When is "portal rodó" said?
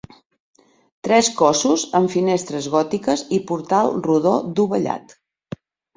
3.53-4.37